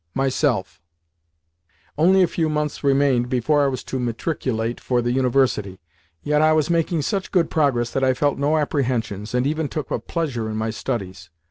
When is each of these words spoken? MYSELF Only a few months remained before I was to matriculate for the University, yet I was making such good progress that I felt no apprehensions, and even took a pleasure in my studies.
MYSELF 0.15 0.81
Only 1.95 2.23
a 2.23 2.27
few 2.27 2.49
months 2.49 2.83
remained 2.83 3.29
before 3.29 3.63
I 3.63 3.67
was 3.67 3.83
to 3.83 3.99
matriculate 3.99 4.79
for 4.79 4.99
the 4.99 5.11
University, 5.11 5.79
yet 6.23 6.41
I 6.41 6.53
was 6.53 6.71
making 6.71 7.03
such 7.03 7.29
good 7.31 7.51
progress 7.51 7.91
that 7.91 8.03
I 8.03 8.15
felt 8.15 8.39
no 8.39 8.57
apprehensions, 8.57 9.35
and 9.35 9.45
even 9.45 9.67
took 9.67 9.91
a 9.91 9.99
pleasure 9.99 10.49
in 10.49 10.55
my 10.57 10.71
studies. 10.71 11.29